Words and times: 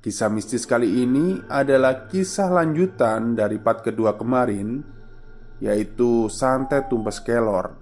Kisah 0.00 0.32
mistis 0.32 0.64
kali 0.64 1.04
ini 1.04 1.44
adalah 1.44 2.08
kisah 2.08 2.48
lanjutan 2.48 3.36
dari 3.36 3.60
part 3.60 3.84
kedua 3.84 4.16
kemarin 4.16 4.80
Yaitu 5.60 6.24
Santet 6.32 6.88
Tumpes 6.88 7.20
Kelor. 7.20 7.76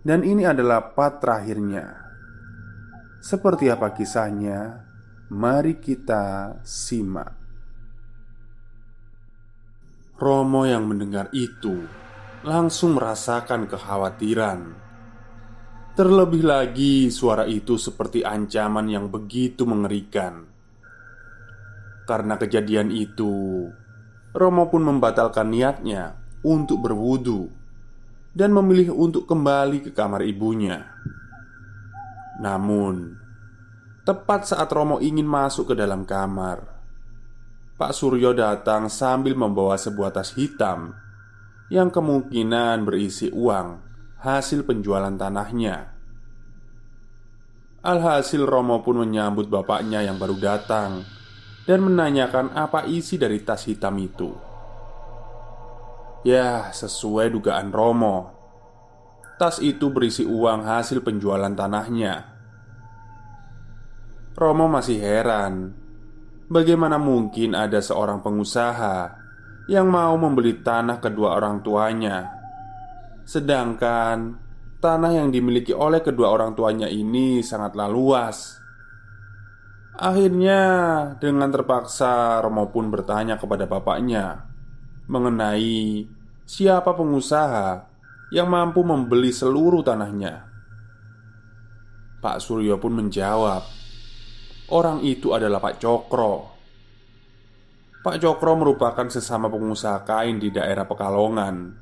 Dan 0.00 0.24
ini 0.24 0.48
adalah 0.48 0.96
part 0.96 1.20
terakhirnya. 1.20 1.84
Seperti 3.20 3.68
apa 3.68 3.92
kisahnya? 3.92 4.88
Mari 5.28 5.76
kita 5.76 6.56
simak. 6.64 7.36
Romo 10.16 10.64
yang 10.64 10.88
mendengar 10.88 11.28
itu 11.36 11.84
langsung 12.40 12.96
merasakan 12.96 13.68
kekhawatiran. 13.68 14.60
Terlebih 15.92 16.40
lagi 16.40 17.12
suara 17.12 17.44
itu 17.44 17.76
seperti 17.76 18.24
ancaman 18.24 18.88
yang 18.88 19.12
begitu 19.12 19.68
mengerikan 19.68 20.49
karena 22.10 22.34
kejadian 22.34 22.90
itu, 22.90 23.70
Romo 24.34 24.66
pun 24.66 24.82
membatalkan 24.82 25.46
niatnya 25.46 26.18
untuk 26.42 26.82
berwudu 26.82 27.46
dan 28.34 28.50
memilih 28.50 28.90
untuk 28.98 29.30
kembali 29.30 29.78
ke 29.86 29.90
kamar 29.94 30.26
ibunya. 30.26 30.90
Namun, 32.42 33.14
tepat 34.02 34.50
saat 34.50 34.66
Romo 34.74 34.98
ingin 34.98 35.22
masuk 35.22 35.70
ke 35.70 35.74
dalam 35.78 36.02
kamar, 36.02 36.66
Pak 37.78 37.94
Suryo 37.94 38.34
datang 38.34 38.90
sambil 38.90 39.38
membawa 39.38 39.78
sebuah 39.78 40.10
tas 40.10 40.34
hitam 40.34 40.90
yang 41.70 41.94
kemungkinan 41.94 42.82
berisi 42.82 43.30
uang 43.30 43.78
hasil 44.18 44.66
penjualan 44.66 45.14
tanahnya. 45.14 45.94
Alhasil 47.86 48.42
Romo 48.42 48.82
pun 48.82 48.98
menyambut 48.98 49.46
bapaknya 49.46 50.02
yang 50.02 50.18
baru 50.18 50.36
datang 50.36 51.19
dan 51.64 51.84
menanyakan 51.84 52.52
apa 52.56 52.88
isi 52.88 53.20
dari 53.20 53.40
tas 53.44 53.68
hitam 53.68 53.96
itu. 54.00 54.32
Ya, 56.20 56.68
sesuai 56.72 57.32
dugaan 57.32 57.72
Romo, 57.72 58.28
tas 59.40 59.56
itu 59.64 59.88
berisi 59.88 60.28
uang 60.28 60.68
hasil 60.68 61.00
penjualan 61.00 61.52
tanahnya. 61.56 62.28
Romo 64.36 64.68
masih 64.68 65.00
heran, 65.00 65.72
bagaimana 66.52 67.00
mungkin 67.00 67.56
ada 67.56 67.80
seorang 67.80 68.20
pengusaha 68.20 69.16
yang 69.72 69.88
mau 69.88 70.12
membeli 70.20 70.60
tanah 70.60 71.00
kedua 71.00 71.40
orang 71.40 71.64
tuanya, 71.64 72.28
sedangkan 73.24 74.36
tanah 74.80 75.12
yang 75.24 75.32
dimiliki 75.32 75.72
oleh 75.72 76.04
kedua 76.04 76.32
orang 76.36 76.52
tuanya 76.52 76.88
ini 76.88 77.40
sangatlah 77.40 77.88
luas 77.88 78.59
Akhirnya, 80.00 80.60
dengan 81.20 81.52
terpaksa 81.52 82.40
Romo 82.40 82.72
pun 82.72 82.88
bertanya 82.88 83.36
kepada 83.36 83.68
bapaknya 83.68 84.48
mengenai 85.04 86.08
siapa 86.48 86.96
pengusaha 86.96 87.84
yang 88.32 88.48
mampu 88.48 88.80
membeli 88.80 89.28
seluruh 89.28 89.84
tanahnya. 89.84 90.48
Pak 92.24 92.40
Suryo 92.40 92.80
pun 92.80 92.96
menjawab, 92.96 93.60
"Orang 94.72 95.04
itu 95.04 95.36
adalah 95.36 95.60
Pak 95.60 95.76
Cokro." 95.76 96.48
Pak 98.00 98.24
Cokro 98.24 98.56
merupakan 98.56 99.04
sesama 99.12 99.52
pengusaha 99.52 100.00
kain 100.08 100.40
di 100.40 100.48
daerah 100.48 100.88
Pekalongan. 100.88 101.76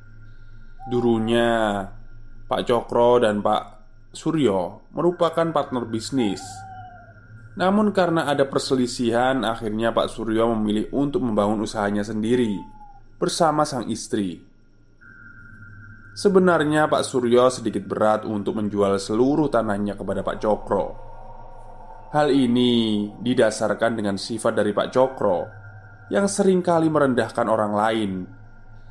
Dulunya, 0.90 1.86
Pak 2.50 2.66
Cokro 2.66 3.22
dan 3.22 3.38
Pak 3.46 3.62
Suryo 4.10 4.90
merupakan 4.90 5.54
partner 5.54 5.86
bisnis 5.86 6.42
namun 7.58 7.90
karena 7.90 8.30
ada 8.30 8.46
perselisihan 8.46 9.42
Akhirnya 9.42 9.90
Pak 9.90 10.06
Suryo 10.14 10.54
memilih 10.54 10.94
untuk 10.94 11.26
membangun 11.26 11.66
usahanya 11.66 12.06
sendiri 12.06 12.54
Bersama 13.18 13.66
sang 13.66 13.90
istri. 13.90 14.38
Sebenarnya 16.14 16.86
Pak 16.86 17.02
Suryo 17.02 17.50
sedikit 17.50 17.82
berat 17.82 18.22
untuk 18.22 18.62
menjual 18.62 18.94
seluruh 19.02 19.50
tanahnya 19.50 19.98
kepada 19.98 20.22
Pak 20.22 20.38
Cokro. 20.38 20.86
Hal 22.14 22.30
ini 22.30 23.10
didasarkan 23.18 23.98
dengan 23.98 24.14
sifat 24.14 24.54
dari 24.54 24.70
Pak 24.70 24.88
Cokro 24.94 25.38
Yang 26.14 26.40
sering 26.40 26.64
kali 26.64 26.88
merendahkan 26.88 27.44
orang 27.50 27.76
lain 27.76 28.10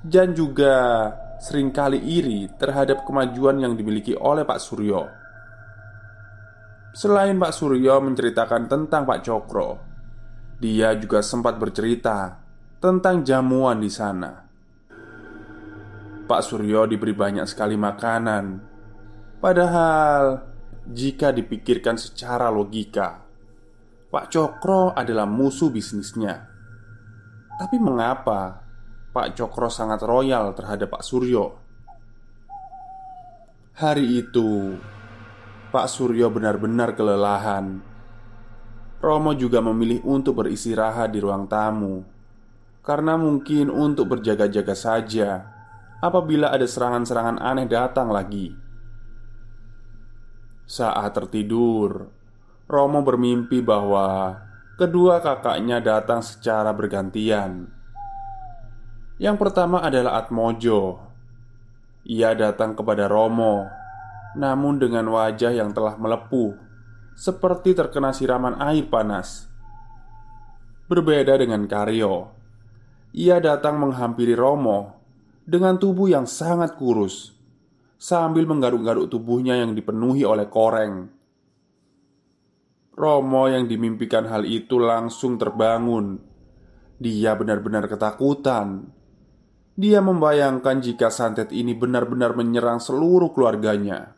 Dan 0.06 0.38
juga 0.38 1.10
sering 1.42 1.74
kali 1.74 1.98
iri 1.98 2.46
terhadap 2.62 3.08
kemajuan 3.08 3.58
yang 3.58 3.74
dimiliki 3.74 4.14
oleh 4.14 4.46
Pak 4.46 4.62
Suryo 4.62 5.27
Selain 6.98 7.38
Pak 7.38 7.54
Suryo 7.54 8.02
menceritakan 8.02 8.66
tentang 8.66 9.06
Pak 9.06 9.22
Cokro, 9.22 9.78
dia 10.58 10.98
juga 10.98 11.22
sempat 11.22 11.62
bercerita 11.62 12.42
tentang 12.82 13.22
jamuan 13.22 13.78
di 13.78 13.86
sana. 13.86 14.34
Pak 16.26 16.42
Suryo 16.42 16.90
diberi 16.90 17.14
banyak 17.14 17.46
sekali 17.46 17.78
makanan, 17.78 18.46
padahal 19.38 20.42
jika 20.90 21.30
dipikirkan 21.30 22.02
secara 22.02 22.50
logika, 22.50 23.22
Pak 24.10 24.34
Cokro 24.34 24.98
adalah 24.98 25.30
musuh 25.30 25.70
bisnisnya. 25.70 26.50
Tapi 27.62 27.78
mengapa 27.78 28.66
Pak 29.14 29.38
Cokro 29.38 29.70
sangat 29.70 30.02
royal 30.02 30.50
terhadap 30.58 30.98
Pak 30.98 31.06
Suryo? 31.06 31.62
Hari 33.78 34.18
itu, 34.18 34.74
Pak 35.78 35.94
Suryo 35.94 36.34
benar-benar 36.34 36.98
kelelahan. 36.98 37.86
Romo 38.98 39.38
juga 39.38 39.62
memilih 39.62 40.02
untuk 40.10 40.42
beristirahat 40.42 41.14
di 41.14 41.22
ruang 41.22 41.46
tamu 41.46 42.02
karena 42.82 43.14
mungkin 43.14 43.70
untuk 43.70 44.18
berjaga-jaga 44.18 44.74
saja 44.74 45.46
apabila 46.02 46.50
ada 46.50 46.66
serangan-serangan 46.66 47.38
aneh 47.38 47.70
datang 47.70 48.10
lagi. 48.10 48.58
Saat 50.66 51.14
tertidur, 51.14 52.10
Romo 52.66 53.06
bermimpi 53.06 53.62
bahwa 53.62 54.34
kedua 54.82 55.22
kakaknya 55.22 55.78
datang 55.78 56.26
secara 56.26 56.74
bergantian. 56.74 57.70
Yang 59.22 59.38
pertama 59.46 59.86
adalah 59.86 60.26
Atmojo. 60.26 61.06
Ia 62.02 62.34
datang 62.34 62.74
kepada 62.74 63.06
Romo 63.06 63.86
namun 64.38 64.78
dengan 64.78 65.10
wajah 65.10 65.52
yang 65.52 65.74
telah 65.74 65.98
melepuh, 65.98 66.54
seperti 67.18 67.74
terkena 67.74 68.14
siraman 68.14 68.56
air 68.62 68.86
panas. 68.86 69.50
Berbeda 70.86 71.36
dengan 71.36 71.66
Karyo, 71.66 72.32
ia 73.12 73.42
datang 73.42 73.82
menghampiri 73.82 74.38
Romo 74.38 74.96
dengan 75.44 75.82
tubuh 75.82 76.08
yang 76.08 76.30
sangat 76.30 76.78
kurus, 76.78 77.34
sambil 77.98 78.46
menggaruk-garuk 78.46 79.10
tubuhnya 79.10 79.58
yang 79.58 79.74
dipenuhi 79.74 80.22
oleh 80.24 80.46
koreng. 80.48 81.10
Romo 82.98 83.46
yang 83.46 83.70
dimimpikan 83.70 84.26
hal 84.26 84.42
itu 84.42 84.82
langsung 84.82 85.38
terbangun. 85.38 86.18
Dia 86.98 87.38
benar-benar 87.38 87.86
ketakutan. 87.86 88.90
Dia 89.78 90.02
membayangkan 90.02 90.82
jika 90.82 91.14
santet 91.14 91.54
ini 91.54 91.78
benar-benar 91.78 92.34
menyerang 92.34 92.82
seluruh 92.82 93.38
keluarganya. 93.38 94.17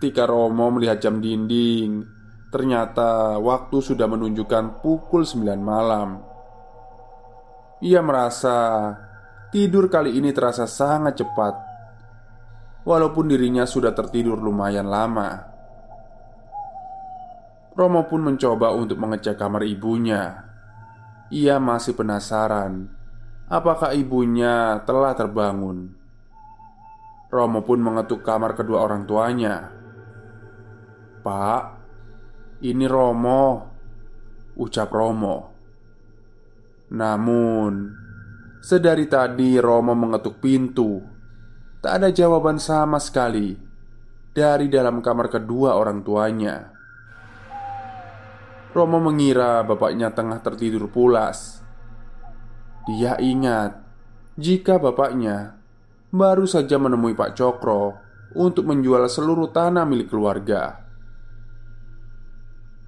Ketika 0.00 0.24
Romo 0.24 0.72
melihat 0.72 0.96
jam 0.96 1.20
dinding, 1.20 2.08
ternyata 2.48 3.36
waktu 3.36 3.84
sudah 3.84 4.08
menunjukkan 4.08 4.80
pukul 4.80 5.28
9 5.28 5.60
malam. 5.60 6.24
Ia 7.84 8.00
merasa 8.00 8.88
tidur 9.52 9.92
kali 9.92 10.16
ini 10.16 10.32
terasa 10.32 10.64
sangat 10.64 11.20
cepat, 11.20 11.52
walaupun 12.88 13.28
dirinya 13.28 13.68
sudah 13.68 13.92
tertidur 13.92 14.40
lumayan 14.40 14.88
lama. 14.88 15.44
Romo 17.76 18.08
pun 18.08 18.24
mencoba 18.24 18.72
untuk 18.72 18.96
mengecek 18.96 19.36
kamar 19.36 19.68
ibunya. 19.68 20.48
Ia 21.28 21.60
masih 21.60 21.92
penasaran 21.92 22.88
apakah 23.52 23.92
ibunya 23.92 24.80
telah 24.88 25.12
terbangun. 25.12 25.92
Romo 27.28 27.60
pun 27.68 27.84
mengetuk 27.84 28.24
kamar 28.24 28.56
kedua 28.56 28.80
orang 28.80 29.04
tuanya. 29.04 29.76
Pak, 31.20 31.62
ini 32.64 32.88
Romo 32.88 33.68
Ucap 34.56 34.88
Romo. 34.88 35.36
Namun 36.96 37.72
Sedari 38.60 39.08
tadi 39.08 39.56
Romo 39.56 39.96
mengetuk 39.96 40.40
pintu. 40.40 41.00
Tak 41.80 41.92
ada 41.96 42.08
jawaban 42.12 42.60
sama 42.60 43.00
sekali 43.00 43.56
Dari 44.36 44.68
dalam 44.68 45.00
kamar 45.00 45.32
kedua 45.32 45.80
orang 45.80 46.04
tuanya. 46.04 46.72
Romo 48.76 49.00
mengira 49.00 49.64
bapaknya 49.64 50.12
tengah 50.12 50.40
tertidur 50.44 50.88
pulas. 50.92 51.64
Dia 52.84 53.20
ingat 53.20 53.76
Jika 54.40 54.80
bapaknya 54.80 55.56
Baru 56.12 56.48
saja 56.48 56.80
menemui 56.80 57.12
Pak 57.12 57.36
Cokro 57.36 57.96
Untuk 58.36 58.68
menjual 58.68 59.04
seluruh 59.04 59.52
tanah 59.52 59.84
milik 59.84 60.08
keluarga 60.08 60.89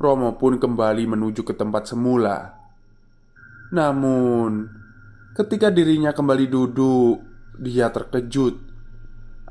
Romo 0.01 0.35
pun 0.41 0.57
kembali 0.57 1.05
menuju 1.07 1.45
ke 1.45 1.55
tempat 1.55 1.89
semula. 1.89 2.57
Namun, 3.73 4.69
ketika 5.37 5.73
dirinya 5.73 6.13
kembali 6.13 6.47
duduk, 6.49 7.17
dia 7.61 7.89
terkejut 7.93 8.73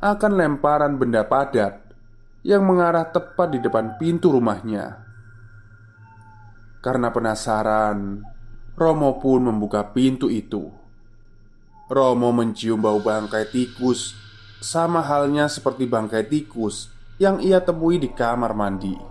akan 0.02 0.32
lemparan 0.34 0.98
benda 0.98 1.22
padat 1.22 1.94
yang 2.42 2.66
mengarah 2.66 3.06
tepat 3.10 3.54
di 3.54 3.60
depan 3.62 4.02
pintu 4.02 4.34
rumahnya. 4.34 5.06
Karena 6.82 7.14
penasaran, 7.14 8.26
Romo 8.74 9.22
pun 9.22 9.46
membuka 9.46 9.86
pintu 9.94 10.26
itu. 10.26 10.74
Romo 11.86 12.34
mencium 12.34 12.82
bau 12.82 12.98
bangkai 12.98 13.54
tikus, 13.54 14.18
sama 14.58 15.06
halnya 15.06 15.46
seperti 15.46 15.86
bangkai 15.86 16.26
tikus 16.26 16.90
yang 17.22 17.38
ia 17.38 17.62
temui 17.62 18.02
di 18.02 18.10
kamar 18.10 18.58
mandi. 18.58 19.11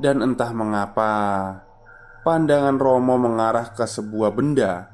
Dan 0.00 0.24
entah 0.24 0.56
mengapa 0.56 1.12
Pandangan 2.22 2.78
Romo 2.80 3.20
mengarah 3.20 3.76
ke 3.76 3.84
sebuah 3.84 4.32
benda 4.32 4.88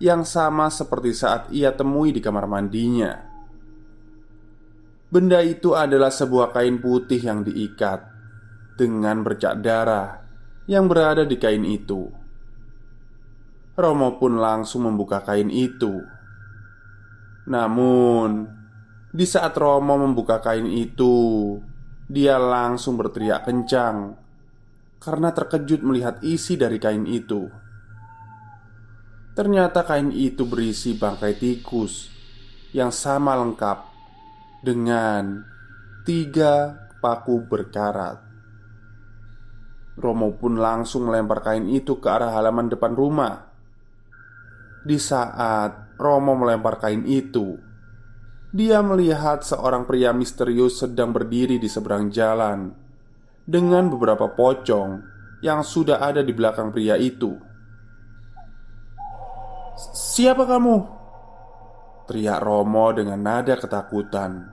Yang 0.00 0.32
sama 0.32 0.72
seperti 0.72 1.12
saat 1.12 1.52
ia 1.52 1.74
temui 1.74 2.14
di 2.14 2.22
kamar 2.22 2.48
mandinya. 2.48 3.18
Benda 5.12 5.44
itu 5.44 5.76
adalah 5.76 6.08
sebuah 6.08 6.56
kain 6.56 6.80
putih 6.80 7.20
yang 7.20 7.44
diikat 7.44 8.08
Dengan 8.78 9.20
bercak 9.20 9.60
darah 9.60 10.24
Yang 10.64 10.84
berada 10.86 11.22
di 11.28 11.36
kain 11.36 11.66
itu. 11.68 12.08
Romo 13.76 14.16
pun 14.16 14.40
langsung 14.40 14.88
membuka 14.88 15.20
kain 15.20 15.52
itu. 15.52 15.98
Namun 17.52 18.48
Di 19.12 19.28
saat 19.28 19.52
Romo 19.60 19.98
membuka 20.00 20.40
kain 20.40 20.70
itu 20.72 21.58
Dia 22.08 22.40
langsung 22.40 22.96
berteriak 22.96 23.44
kencang 23.44 24.27
karena 24.98 25.30
terkejut 25.30 25.80
melihat 25.82 26.18
isi 26.26 26.58
dari 26.58 26.78
kain 26.82 27.06
itu. 27.06 27.46
Ternyata 29.38 29.86
kain 29.86 30.10
itu 30.10 30.42
berisi 30.50 30.98
bangkai 30.98 31.38
tikus 31.38 32.10
yang 32.74 32.90
sama 32.90 33.38
lengkap 33.38 33.78
dengan 34.66 35.46
tiga 36.02 36.74
paku 36.98 37.46
berkarat. 37.46 38.18
Romo 39.98 40.34
pun 40.34 40.58
langsung 40.58 41.06
melempar 41.06 41.42
kain 41.42 41.70
itu 41.70 41.98
ke 41.98 42.06
arah 42.10 42.34
halaman 42.34 42.70
depan 42.70 42.94
rumah. 42.94 43.50
Di 44.82 44.98
saat 44.98 45.98
Romo 45.98 46.38
melempar 46.38 46.78
kain 46.78 47.02
itu, 47.06 47.58
dia 48.50 48.82
melihat 48.82 49.42
seorang 49.42 49.86
pria 49.86 50.14
misterius 50.14 50.82
sedang 50.82 51.10
berdiri 51.14 51.58
di 51.58 51.66
seberang 51.66 52.10
jalan 52.10 52.87
dengan 53.48 53.88
beberapa 53.88 54.28
pocong 54.28 55.00
yang 55.40 55.64
sudah 55.64 56.04
ada 56.04 56.20
di 56.20 56.36
belakang 56.36 56.68
pria 56.68 57.00
itu. 57.00 57.32
"Siapa 59.96 60.44
kamu?" 60.44 60.76
teriak 62.04 62.40
Romo 62.44 62.92
dengan 62.92 63.20
nada 63.24 63.56
ketakutan. 63.56 64.48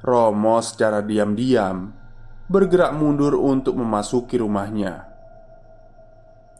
Romo 0.00 0.56
secara 0.64 1.04
diam-diam 1.04 1.92
bergerak 2.46 2.94
mundur 2.96 3.36
untuk 3.36 3.74
memasuki 3.74 4.38
rumahnya. 4.38 5.08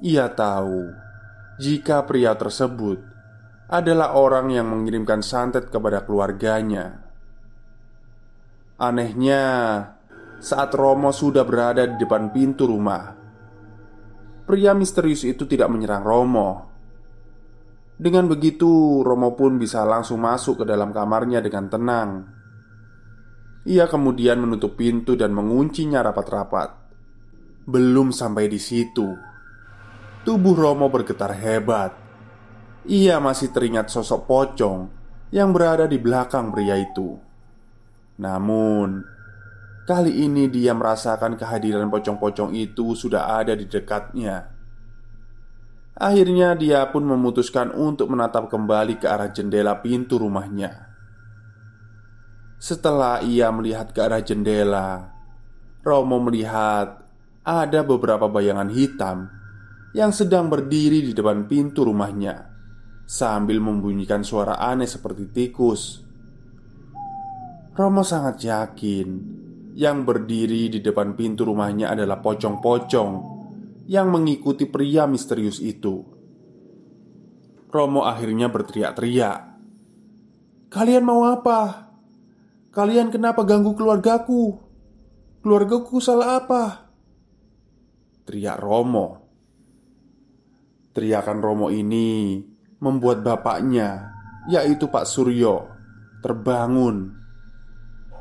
Ia 0.03 0.29
tahu 0.29 0.93
jika 1.57 2.05
pria 2.05 2.37
tersebut 2.37 3.01
adalah 3.71 4.13
orang 4.19 4.53
yang 4.53 4.67
mengirimkan 4.69 5.23
santet 5.25 5.73
kepada 5.73 6.03
keluarganya. 6.05 7.07
Anehnya, 8.77 9.45
saat 10.41 10.73
Romo 10.77 11.11
sudah 11.13 11.43
berada 11.43 11.85
di 11.89 11.97
depan 11.97 12.31
pintu 12.31 12.69
rumah. 12.69 13.17
Pria 14.47 14.73
misterius 14.79 15.27
itu 15.27 15.43
tidak 15.49 15.73
menyerang 15.73 16.07
Romo. 16.07 16.51
Dengan 17.97 18.29
begitu, 18.29 19.03
Romo 19.03 19.35
pun 19.35 19.59
bisa 19.59 19.83
langsung 19.83 20.23
masuk 20.23 20.63
ke 20.63 20.65
dalam 20.69 20.93
kamarnya 20.95 21.43
dengan 21.43 21.67
tenang. 21.67 22.11
Ia 23.67 23.91
kemudian 23.91 24.39
menutup 24.39 24.79
pintu 24.79 25.19
dan 25.19 25.35
menguncinya 25.35 26.05
rapat-rapat. 26.05 26.71
Belum 27.67 28.15
sampai 28.15 28.47
di 28.47 28.63
situ, 28.63 29.11
tubuh 30.23 30.55
Romo 30.55 30.87
bergetar 30.87 31.35
hebat. 31.35 31.91
Ia 32.87 33.19
masih 33.19 33.51
teringat 33.51 33.91
sosok 33.91 34.31
pocong 34.31 34.79
yang 35.35 35.51
berada 35.51 35.91
di 35.91 35.99
belakang 35.99 36.55
pria 36.55 36.79
itu. 36.79 37.19
Namun, 38.23 39.16
Kali 39.87 40.27
ini 40.27 40.51
dia 40.51 40.75
merasakan 40.75 41.39
kehadiran 41.39 41.87
pocong-pocong 41.87 42.59
itu 42.59 42.99
sudah 42.99 43.39
ada 43.39 43.55
di 43.55 43.71
dekatnya. 43.71 44.51
Akhirnya 45.95 46.59
dia 46.59 46.91
pun 46.91 47.07
memutuskan 47.07 47.71
untuk 47.71 48.11
menatap 48.11 48.51
kembali 48.51 48.99
ke 48.99 49.07
arah 49.07 49.31
jendela 49.31 49.79
pintu 49.79 50.19
rumahnya. 50.19 50.91
Setelah 52.59 53.23
ia 53.23 53.47
melihat 53.55 53.95
ke 53.95 54.03
arah 54.03 54.27
jendela, 54.27 55.15
Romo 55.87 56.19
melihat 56.19 57.07
ada 57.47 57.81
beberapa 57.87 58.27
bayangan 58.27 58.75
hitam 58.75 59.31
yang 59.95 60.11
sedang 60.11 60.51
berdiri 60.51 60.99
di 60.99 61.15
depan 61.15 61.47
pintu 61.47 61.87
rumahnya 61.87 62.51
sambil 63.07 63.63
membunyikan 63.63 64.27
suara 64.27 64.59
aneh 64.59 64.91
seperti 64.91 65.31
tikus. 65.31 66.03
Romo 67.79 68.03
sangat 68.03 68.43
yakin 68.43 69.36
yang 69.77 70.09
berdiri 70.09 70.73
di 70.73 70.81
depan 70.81 71.13
pintu 71.13 71.45
rumahnya 71.45 71.93
adalah 71.93 72.25
pocong-pocong 72.25 73.13
yang 73.93 74.09
mengikuti 74.09 74.65
pria 74.65 75.05
misterius 75.05 75.61
itu. 75.61 76.01
Romo 77.69 78.09
akhirnya 78.09 78.49
berteriak-teriak, 78.49 79.39
"Kalian 80.73 81.05
mau 81.05 81.29
apa? 81.29 81.93
Kalian 82.73 83.13
kenapa 83.13 83.45
ganggu 83.45 83.77
keluargaku? 83.77 84.57
Keluargaku 85.45 86.01
salah 86.01 86.41
apa?" 86.41 86.65
Teriak 88.25 88.57
Romo. 88.57 89.29
Teriakan 90.97 91.39
Romo 91.45 91.69
ini 91.69 92.41
membuat 92.81 93.21
bapaknya, 93.21 94.09
yaitu 94.49 94.89
Pak 94.89 95.05
Suryo, 95.05 95.69
terbangun. 96.25 97.26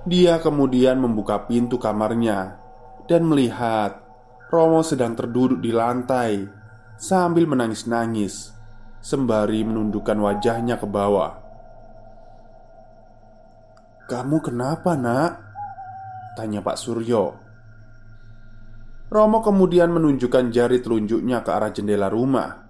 Dia 0.05 0.38
kemudian 0.38 1.01
membuka 1.01 1.50
pintu 1.50 1.81
kamarnya 1.81 2.62
dan 3.09 3.25
melihat 3.25 4.05
Romo 4.53 4.85
sedang 4.85 5.17
terduduk 5.17 5.57
di 5.57 5.74
lantai 5.74 6.45
sambil 6.93 7.50
menangis-nangis 7.50 8.53
sembari 9.01 9.65
menundukkan 9.65 10.13
wajahnya 10.13 10.77
ke 10.77 10.85
bawah. 10.85 11.33
"Kamu 14.05 14.38
kenapa, 14.45 14.93
Nak?" 14.93 15.31
tanya 16.38 16.62
Pak 16.62 16.77
Suryo. 16.77 17.24
Romo 19.09 19.41
kemudian 19.41 19.89
menunjukkan 19.89 20.53
jari 20.53 20.85
telunjuknya 20.85 21.41
ke 21.41 21.50
arah 21.50 21.74
jendela 21.74 22.13
rumah. 22.13 22.69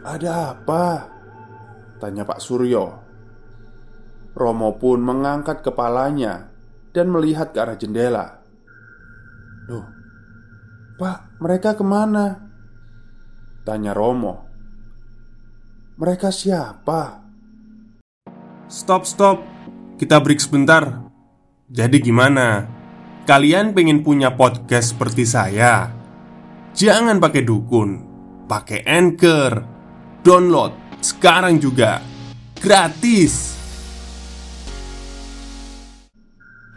"Ada 0.00 0.56
apa?" 0.56 0.84
tanya 2.00 2.24
Pak 2.24 2.40
Suryo. 2.40 3.01
Romo 4.32 4.80
pun 4.80 5.04
mengangkat 5.04 5.60
kepalanya 5.60 6.48
dan 6.96 7.12
melihat 7.12 7.52
ke 7.52 7.58
arah 7.60 7.76
jendela. 7.76 8.40
Loh, 9.68 9.86
Pak, 10.96 11.40
mereka 11.40 11.76
ke 11.76 11.84
mana? 11.84 12.52
Tanya 13.62 13.92
Romo. 13.92 14.48
Mereka 16.00 16.32
siapa? 16.32 17.22
Stop, 18.66 19.04
stop. 19.04 19.38
Kita 20.00 20.18
break 20.18 20.40
sebentar. 20.40 21.04
Jadi 21.68 22.00
gimana? 22.02 22.66
Kalian 23.22 23.70
pengen 23.70 24.02
punya 24.02 24.34
podcast 24.34 24.96
seperti 24.96 25.22
saya? 25.22 25.92
Jangan 26.74 27.20
pakai 27.22 27.44
dukun, 27.46 27.90
pakai 28.50 28.82
anchor. 28.82 29.62
Download 30.24 30.74
sekarang 30.98 31.62
juga. 31.62 32.02
Gratis. 32.58 33.61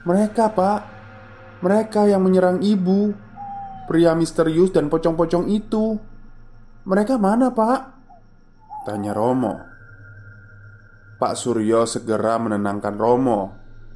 Mereka, 0.05 0.53
Pak. 0.53 0.79
Mereka 1.65 2.05
yang 2.05 2.21
menyerang 2.21 2.61
ibu. 2.61 3.11
Pria 3.89 4.13
misterius 4.13 4.73
dan 4.73 4.89
pocong-pocong 4.89 5.49
itu. 5.49 5.97
Mereka 6.85 7.17
mana, 7.17 7.49
Pak? 7.49 7.79
Tanya 8.85 9.17
Romo. 9.17 9.57
Pak 11.15 11.33
Suryo 11.33 11.89
segera 11.89 12.37
menenangkan 12.37 12.95
Romo 12.99 13.41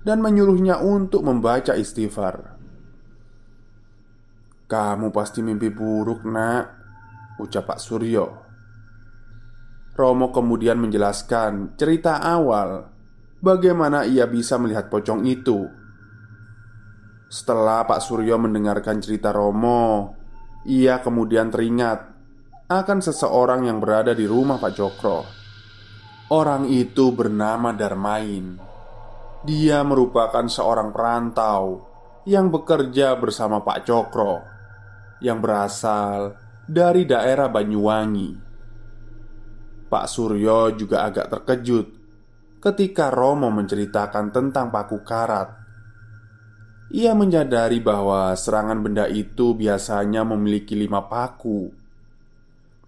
dan 0.02 0.24
menyuruhnya 0.24 0.82
untuk 0.82 1.22
membaca 1.22 1.76
istighfar. 1.76 2.58
"Kamu 4.66 5.12
pasti 5.12 5.44
mimpi 5.44 5.70
buruk, 5.70 6.24
Nak," 6.26 6.64
ucap 7.44 7.70
Pak 7.70 7.78
Suryo. 7.78 8.26
Romo 10.00 10.32
kemudian 10.32 10.80
menjelaskan 10.80 11.76
cerita 11.76 12.24
awal 12.24 12.88
bagaimana 13.44 14.08
ia 14.08 14.24
bisa 14.26 14.56
melihat 14.56 14.88
pocong 14.88 15.28
itu. 15.28 15.79
Setelah 17.30 17.86
Pak 17.86 18.02
Suryo 18.02 18.42
mendengarkan 18.42 18.98
cerita 19.06 19.30
Romo, 19.30 20.18
ia 20.66 20.98
kemudian 20.98 21.54
teringat 21.54 22.10
akan 22.66 23.06
seseorang 23.06 23.70
yang 23.70 23.78
berada 23.78 24.18
di 24.18 24.26
rumah 24.26 24.58
Pak 24.58 24.74
Cokro. 24.74 25.20
Orang 26.34 26.66
itu 26.74 27.14
bernama 27.14 27.70
Darmain. 27.70 28.58
Dia 29.46 29.86
merupakan 29.86 30.42
seorang 30.50 30.90
perantau 30.90 31.86
yang 32.26 32.50
bekerja 32.50 33.14
bersama 33.22 33.62
Pak 33.62 33.86
Cokro 33.86 34.42
yang 35.22 35.38
berasal 35.38 36.34
dari 36.66 37.06
daerah 37.06 37.46
Banyuwangi. 37.46 38.50
Pak 39.86 40.06
Suryo 40.10 40.74
juga 40.74 41.06
agak 41.06 41.30
terkejut 41.30 41.88
ketika 42.58 43.14
Romo 43.14 43.54
menceritakan 43.54 44.34
tentang 44.34 44.74
paku 44.74 45.06
karat 45.06 45.59
ia 46.90 47.14
menyadari 47.14 47.78
bahwa 47.78 48.34
serangan 48.34 48.82
benda 48.82 49.06
itu 49.06 49.54
biasanya 49.54 50.26
memiliki 50.26 50.74
lima 50.74 51.06
paku. 51.06 51.70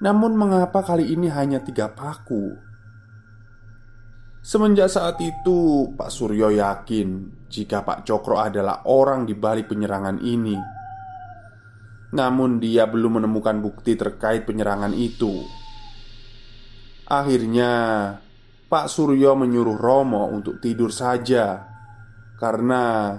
Namun 0.02 0.34
mengapa 0.34 0.82
kali 0.82 1.14
ini 1.14 1.30
hanya 1.30 1.62
tiga 1.62 1.94
paku? 1.94 2.58
Semenjak 4.42 4.90
saat 4.90 5.22
itu 5.22 5.86
Pak 5.94 6.10
Suryo 6.10 6.50
yakin 6.50 7.30
Jika 7.46 7.86
Pak 7.86 8.10
Cokro 8.10 8.42
adalah 8.42 8.90
orang 8.90 9.30
di 9.30 9.38
balik 9.38 9.70
penyerangan 9.70 10.18
ini. 10.18 10.58
Namun 12.18 12.58
dia 12.58 12.90
belum 12.90 13.22
menemukan 13.22 13.62
bukti 13.62 13.94
terkait 13.94 14.50
penyerangan 14.50 14.98
itu. 14.98 15.46
Akhirnya 17.06 17.72
Pak 18.66 18.88
Suryo 18.90 19.38
menyuruh 19.38 19.78
Romo 19.78 20.32
untuk 20.32 20.58
tidur 20.58 20.90
saja. 20.90 21.70
Karena 22.40 23.14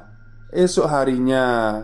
Esok 0.53 0.85
harinya, 0.85 1.81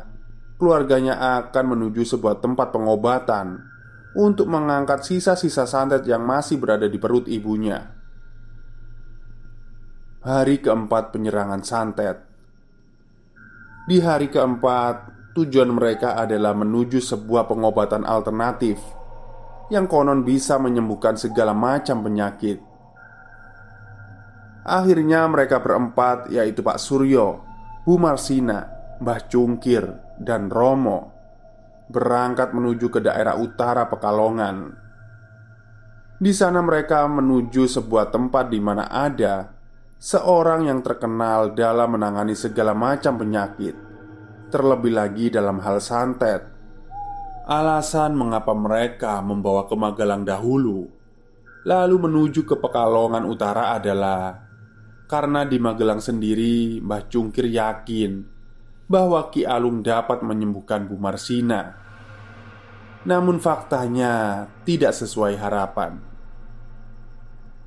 keluarganya 0.61 1.41
akan 1.41 1.65
menuju 1.73 2.05
sebuah 2.05 2.45
tempat 2.45 2.69
pengobatan 2.69 3.65
untuk 4.13 4.45
mengangkat 4.45 5.09
sisa-sisa 5.09 5.65
santet 5.65 6.05
yang 6.05 6.21
masih 6.21 6.61
berada 6.61 6.85
di 6.85 7.01
perut 7.01 7.25
ibunya. 7.33 7.97
Hari 10.21 10.61
keempat 10.61 11.17
penyerangan 11.17 11.65
santet. 11.65 12.21
Di 13.89 14.05
hari 14.05 14.29
keempat, 14.29 15.17
tujuan 15.33 15.73
mereka 15.73 16.21
adalah 16.21 16.53
menuju 16.53 17.01
sebuah 17.01 17.49
pengobatan 17.49 18.05
alternatif 18.05 18.77
yang 19.73 19.89
konon 19.89 20.29
bisa 20.29 20.61
menyembuhkan 20.61 21.17
segala 21.17 21.57
macam 21.57 22.05
penyakit. 22.05 22.61
Akhirnya 24.69 25.25
mereka 25.25 25.57
berempat, 25.65 26.29
yaitu 26.29 26.61
Pak 26.61 26.77
Suryo, 26.77 27.48
Bu 27.89 27.97
Marsina, 27.97 28.69
Mbah 29.01 29.33
Cungkir, 29.33 29.81
dan 30.21 30.53
Romo 30.53 31.09
berangkat 31.89 32.53
menuju 32.53 32.93
ke 32.93 33.01
daerah 33.01 33.41
utara 33.41 33.89
Pekalongan. 33.89 34.77
Di 36.21 36.29
sana 36.37 36.61
mereka 36.61 37.09
menuju 37.09 37.65
sebuah 37.65 38.13
tempat 38.13 38.53
di 38.53 38.61
mana 38.61 38.93
ada 38.93 39.49
seorang 39.97 40.69
yang 40.69 40.85
terkenal 40.85 41.57
dalam 41.57 41.97
menangani 41.97 42.37
segala 42.37 42.77
macam 42.77 43.17
penyakit, 43.17 43.73
terlebih 44.53 44.93
lagi 44.93 45.33
dalam 45.33 45.57
hal 45.57 45.81
santet. 45.81 46.45
Alasan 47.49 48.13
mengapa 48.13 48.53
mereka 48.53 49.17
membawa 49.25 49.65
ke 49.65 49.73
Magelang 49.73 50.29
dahulu, 50.29 50.85
lalu 51.65 51.97
menuju 51.97 52.45
ke 52.45 52.53
Pekalongan 52.53 53.25
Utara 53.25 53.81
adalah 53.81 54.48
karena 55.09 55.49
di 55.49 55.57
Magelang 55.57 56.05
sendiri 56.05 56.85
Mbah 56.85 57.09
Cungkir 57.09 57.49
yakin 57.49 58.29
Bahwa 58.85 59.33
Ki 59.33 59.49
Alung 59.49 59.81
dapat 59.85 60.25
menyembuhkan 60.25 60.89
Bu 60.89 60.97
Marsina. 60.97 61.77
Namun 63.05 63.37
faktanya 63.37 64.45
tidak 64.65 64.97
sesuai 64.97 65.37
harapan. 65.37 66.01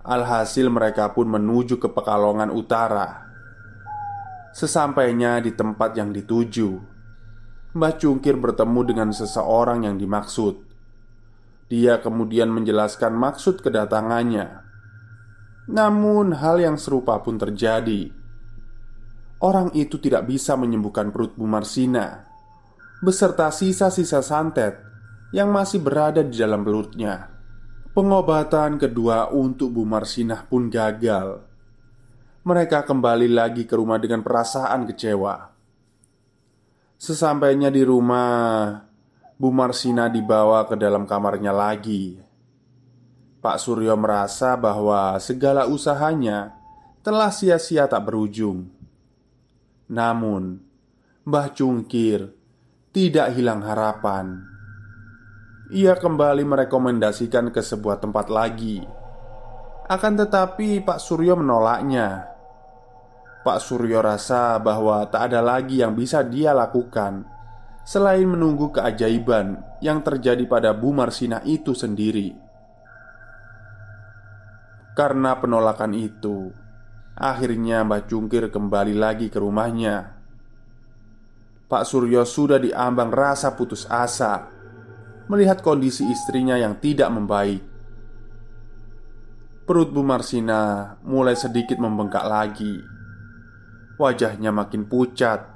Alhasil 0.01 0.65
mereka 0.73 1.13
pun 1.13 1.29
menuju 1.29 1.77
ke 1.77 1.93
Pekalongan 1.93 2.49
Utara. 2.49 3.29
Sesampainya 4.49 5.37
di 5.45 5.53
tempat 5.53 5.93
yang 5.93 6.09
dituju 6.09 6.81
Mbah 7.77 7.93
Cungkir 8.01 8.33
bertemu 8.33 8.81
dengan 8.81 9.09
seseorang 9.13 9.85
yang 9.85 10.01
dimaksud. 10.01 10.57
Dia 11.69 12.01
kemudian 12.01 12.49
menjelaskan 12.49 13.13
maksud 13.13 13.61
kedatangannya 13.61 14.70
namun, 15.71 16.35
hal 16.35 16.59
yang 16.59 16.75
serupa 16.75 17.23
pun 17.23 17.39
terjadi. 17.39 18.11
Orang 19.41 19.73
itu 19.73 19.97
tidak 19.97 20.29
bisa 20.29 20.53
menyembuhkan 20.53 21.09
perut 21.09 21.33
Bu 21.33 21.49
Marsina 21.49 22.31
beserta 23.01 23.49
sisa-sisa 23.49 24.21
santet 24.21 24.77
yang 25.33 25.49
masih 25.49 25.81
berada 25.81 26.21
di 26.21 26.37
dalam 26.37 26.61
perutnya. 26.61 27.33
Pengobatan 27.91 28.77
kedua 28.77 29.33
untuk 29.33 29.73
Bu 29.73 29.83
Marsinah 29.83 30.45
pun 30.45 30.69
gagal. 30.69 31.43
Mereka 32.45 32.85
kembali 32.85 33.27
lagi 33.27 33.65
ke 33.65 33.73
rumah 33.75 33.97
dengan 33.97 34.21
perasaan 34.21 34.87
kecewa. 34.87 35.49
Sesampainya 37.01 37.73
di 37.73 37.81
rumah, 37.81 38.79
Bu 39.35 39.49
Marsina 39.49 40.07
dibawa 40.07 40.69
ke 40.69 40.77
dalam 40.77 41.09
kamarnya 41.09 41.51
lagi. 41.51 42.30
Pak 43.41 43.57
Suryo 43.57 43.97
merasa 43.97 44.53
bahwa 44.53 45.17
segala 45.17 45.65
usahanya 45.65 46.53
telah 47.01 47.33
sia-sia 47.33 47.89
tak 47.89 48.05
berujung. 48.05 48.69
Namun, 49.89 50.61
Mbah 51.25 51.49
Cungkir 51.49 52.29
tidak 52.93 53.33
hilang 53.33 53.65
harapan. 53.65 54.45
Ia 55.73 55.97
kembali 55.97 56.45
merekomendasikan 56.45 57.49
ke 57.49 57.65
sebuah 57.65 57.97
tempat 57.97 58.29
lagi. 58.29 58.85
Akan 59.89 60.21
tetapi, 60.21 60.85
Pak 60.85 61.01
Suryo 61.01 61.33
menolaknya. 61.33 62.29
Pak 63.41 63.57
Suryo 63.57 64.05
rasa 64.05 64.61
bahwa 64.61 65.01
tak 65.09 65.33
ada 65.33 65.41
lagi 65.41 65.81
yang 65.81 65.97
bisa 65.97 66.21
dia 66.21 66.53
lakukan 66.53 67.25
selain 67.81 68.29
menunggu 68.29 68.69
keajaiban 68.69 69.65
yang 69.81 70.05
terjadi 70.05 70.45
pada 70.45 70.77
Bu 70.77 70.93
Marsina 70.93 71.41
itu 71.41 71.73
sendiri. 71.73 72.50
Karena 74.91 75.39
penolakan 75.39 75.95
itu, 75.95 76.51
Akhirnya 77.21 77.85
Mbah 77.85 78.09
Cungkir 78.09 78.49
kembali 78.49 78.95
lagi 78.95 79.29
ke 79.29 79.37
rumahnya. 79.37 80.17
Pak 81.69 81.83
Suryo 81.85 82.25
sudah 82.25 82.59
diambang 82.59 83.13
rasa 83.13 83.55
putus 83.55 83.87
asa 83.87 84.49
Melihat 85.31 85.63
kondisi 85.63 86.03
istrinya 86.09 86.59
yang 86.59 86.81
tidak 86.81 87.07
membaik. 87.07 87.63
Perut 89.63 89.93
Bu 89.93 90.03
Marsina 90.03 90.97
mulai 91.05 91.37
sedikit 91.37 91.79
membengkak 91.79 92.25
lagi. 92.27 92.81
Wajahnya 93.95 94.51
makin 94.51 94.89
pucat 94.89 95.47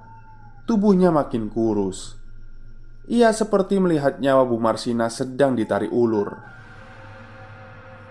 Tubuhnya 0.70 1.10
makin 1.12 1.50
kurus. 1.50 2.16
Ia 3.10 3.34
seperti 3.34 3.82
melihat 3.82 4.22
nyawa 4.22 4.46
Bu 4.46 4.62
Marsina 4.62 5.10
sedang 5.10 5.58
ditarik 5.58 5.90
ulur 5.90 6.55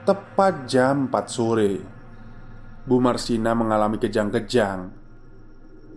Tepat 0.04 0.68
jam 0.68 1.08
4 1.08 1.32
sore 1.32 1.80
Bu 2.84 3.00
Marsina 3.00 3.56
mengalami 3.56 3.96
kejang-kejang 3.96 4.92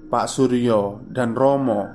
Pak 0.08 0.26
Suryo 0.32 1.04
dan 1.12 1.36
Romo 1.36 1.92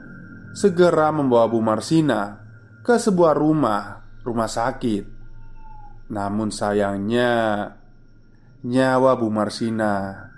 segera 0.53 1.09
membawa 1.09 1.49
Bu 1.49 1.65
Marsina 1.65 2.37
ke 2.85 3.01
sebuah 3.01 3.33
rumah, 3.33 4.05
rumah 4.29 4.45
sakit. 4.45 5.09
Namun 6.13 6.53
sayangnya, 6.53 7.33
nyawa 8.61 9.17
Bu 9.17 9.33
Marsina 9.33 10.29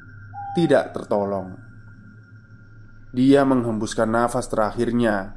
tidak 0.55 0.95
tertolong. 0.95 1.59
Dia 3.11 3.43
menghembuskan 3.43 4.15
nafas 4.15 4.47
terakhirnya 4.47 5.35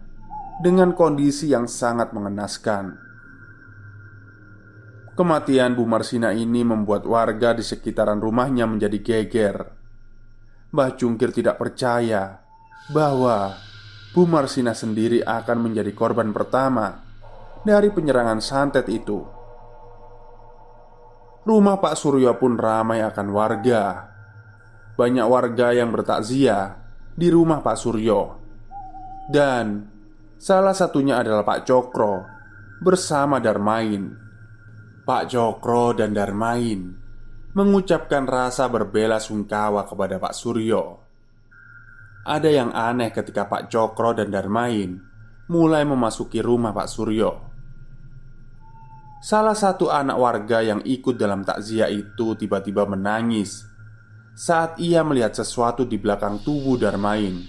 dengan 0.61 0.93
kondisi 0.93 1.49
yang 1.49 1.65
sangat 1.65 2.13
mengenaskan. 2.13 3.06
Kematian 5.17 5.73
Bu 5.73 5.89
Marsina 5.89 6.29
ini 6.29 6.61
membuat 6.61 7.01
warga 7.09 7.57
di 7.57 7.65
sekitaran 7.65 8.21
rumahnya 8.21 8.69
menjadi 8.69 9.01
geger. 9.01 9.65
Mbah 10.69 10.93
Cungkir 10.93 11.33
tidak 11.33 11.57
percaya 11.57 12.37
bahwa 12.93 13.57
Bu 14.13 14.29
Marsina 14.29 14.77
sendiri 14.77 15.25
akan 15.25 15.57
menjadi 15.65 15.89
korban 15.97 16.29
pertama 16.29 17.01
dari 17.65 17.89
penyerangan 17.89 18.37
santet 18.45 18.85
itu. 18.93 19.25
Rumah 21.49 21.81
Pak 21.81 21.97
Suryo 21.97 22.37
pun 22.37 22.53
ramai 22.53 23.01
akan 23.01 23.27
warga. 23.33 24.13
Banyak 24.93 25.25
warga 25.25 25.73
yang 25.73 25.89
bertakziah 25.97 26.77
di 27.17 27.33
rumah 27.33 27.65
Pak 27.65 27.77
Suryo, 27.77 28.21
dan 29.33 29.89
salah 30.37 30.77
satunya 30.77 31.17
adalah 31.17 31.41
Pak 31.41 31.65
Cokro 31.65 32.21
bersama 32.85 33.41
Darmain 33.41 34.26
Pak 35.07 35.31
Cokro 35.31 35.95
dan 35.95 36.11
Darmain 36.11 36.91
mengucapkan 37.55 38.27
rasa 38.27 38.67
berbela 38.67 39.23
sungkawa 39.23 39.87
kepada 39.87 40.19
Pak 40.19 40.35
Suryo. 40.35 40.99
Ada 42.27 42.51
yang 42.51 42.75
aneh 42.75 43.15
ketika 43.15 43.47
Pak 43.47 43.71
Cokro 43.71 44.11
dan 44.11 44.35
Darmain 44.35 44.99
mulai 45.47 45.87
memasuki 45.87 46.43
rumah 46.43 46.75
Pak 46.75 46.91
Suryo. 46.91 47.31
Salah 49.23 49.55
satu 49.55 49.87
anak 49.87 50.19
warga 50.19 50.59
yang 50.59 50.83
ikut 50.83 51.15
dalam 51.15 51.47
takziah 51.47 51.87
itu 51.87 52.35
tiba-tiba 52.35 52.83
menangis 52.83 53.63
saat 54.35 54.75
ia 54.75 55.07
melihat 55.07 55.31
sesuatu 55.31 55.87
di 55.87 55.95
belakang 55.95 56.43
tubuh 56.43 56.75
Darmain. 56.75 57.47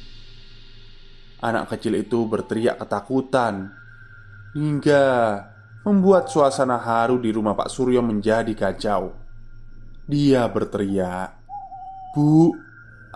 Anak 1.43 1.75
kecil 1.75 1.99
itu 1.99 2.23
berteriak 2.23 2.79
ketakutan 2.79 3.75
hingga 4.55 5.03
membuat 5.89 6.29
suasana 6.29 6.77
haru 6.77 7.17
di 7.17 7.33
rumah 7.33 7.57
Pak 7.57 7.73
Suryo 7.73 8.05
menjadi 8.05 8.53
kacau. 8.53 9.17
Dia 10.05 10.45
berteriak, 10.53 11.41
"Bu, 12.13 12.53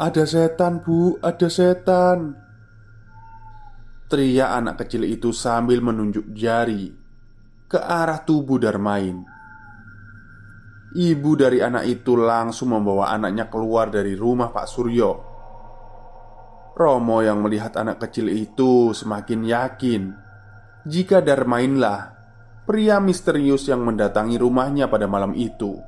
ada 0.01 0.25
setan, 0.25 0.81
Bu, 0.81 1.21
ada 1.21 1.49
setan!" 1.53 2.33
Teriak 4.09 4.51
anak 4.57 4.85
kecil 4.85 5.05
itu 5.05 5.33
sambil 5.37 5.85
menunjuk 5.85 6.33
jari 6.33 6.89
ke 7.69 7.77
arah 7.81 8.25
tubuh 8.25 8.57
Darmain. 8.61 9.25
Ibu 10.93 11.31
dari 11.41 11.65
anak 11.65 11.89
itu 11.89 12.17
langsung 12.21 12.77
membawa 12.77 13.09
anaknya 13.17 13.49
keluar 13.49 13.89
dari 13.89 14.13
rumah 14.13 14.53
Pak 14.53 14.67
Suryo. 14.69 15.13
Romo 16.77 17.21
yang 17.25 17.41
melihat 17.41 17.77
anak 17.81 18.01
kecil 18.05 18.29
itu 18.33 18.93
semakin 18.97 19.41
yakin 19.45 20.03
jika 20.85 21.25
Darmainlah 21.25 22.22
pria 22.63 23.03
misterius 23.03 23.67
yang 23.67 23.83
mendatangi 23.83 24.39
rumahnya 24.39 24.87
pada 24.87 25.11
malam 25.11 25.35
itu. 25.35 25.83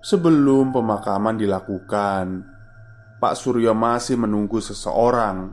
Sebelum 0.00 0.72
pemakaman 0.72 1.36
dilakukan, 1.36 2.46
Pak 3.18 3.34
Suryo 3.34 3.74
masih 3.74 4.16
menunggu 4.16 4.62
seseorang. 4.62 5.52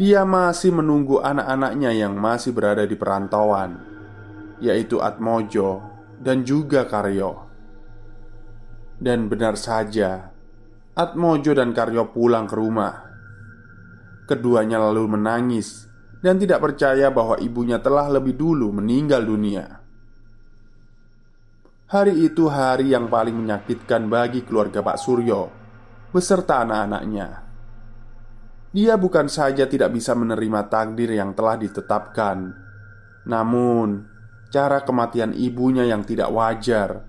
Dia 0.00 0.24
masih 0.24 0.72
menunggu 0.72 1.20
anak-anaknya 1.20 1.92
yang 1.92 2.16
masih 2.16 2.56
berada 2.56 2.88
di 2.88 2.96
perantauan, 2.96 3.76
yaitu 4.58 4.98
Atmojo 5.04 5.84
dan 6.16 6.42
juga 6.42 6.88
Karyo. 6.88 7.44
Dan 8.96 9.28
benar 9.28 9.60
saja, 9.60 10.32
Atmojo 10.96 11.52
dan 11.52 11.76
Karyo 11.76 12.08
pulang 12.08 12.48
ke 12.48 12.56
rumah. 12.56 12.94
Keduanya 14.24 14.80
lalu 14.80 15.20
menangis 15.20 15.89
dan 16.20 16.36
tidak 16.36 16.60
percaya 16.60 17.08
bahwa 17.08 17.40
ibunya 17.40 17.80
telah 17.80 18.08
lebih 18.12 18.36
dulu 18.36 18.76
meninggal 18.76 19.24
dunia. 19.24 19.80
Hari 21.90 22.14
itu 22.22 22.46
hari 22.46 22.94
yang 22.94 23.10
paling 23.10 23.34
menyakitkan 23.34 24.06
bagi 24.06 24.46
keluarga 24.46 24.78
Pak 24.78 24.98
Suryo 25.00 25.42
beserta 26.14 26.62
anak-anaknya. 26.62 27.28
Dia 28.70 28.94
bukan 28.94 29.26
saja 29.26 29.66
tidak 29.66 29.90
bisa 29.90 30.14
menerima 30.14 30.70
takdir 30.70 31.10
yang 31.10 31.34
telah 31.34 31.58
ditetapkan, 31.58 32.54
namun 33.26 34.06
cara 34.54 34.86
kematian 34.86 35.34
ibunya 35.34 35.82
yang 35.82 36.06
tidak 36.06 36.30
wajar 36.30 37.02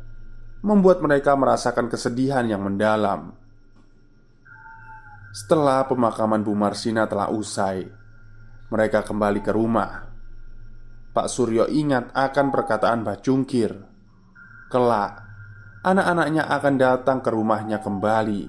membuat 0.66 1.06
mereka 1.06 1.38
merasakan 1.38 1.86
kesedihan 1.86 2.46
yang 2.50 2.66
mendalam. 2.66 3.38
Setelah 5.30 5.86
pemakaman 5.86 6.42
Bu 6.42 6.58
Marsina 6.58 7.06
telah 7.06 7.30
usai, 7.30 8.01
mereka 8.72 9.04
kembali 9.04 9.44
ke 9.44 9.52
rumah. 9.52 10.08
Pak 11.12 11.28
Suryo 11.28 11.68
ingat 11.68 12.16
akan 12.16 12.48
perkataan 12.56 13.04
Mbah 13.04 13.20
Cungkir. 13.20 13.76
Kelak, 14.72 15.14
anak-anaknya 15.84 16.48
akan 16.48 16.76
datang 16.80 17.20
ke 17.20 17.30
rumahnya 17.36 17.84
kembali. 17.84 18.44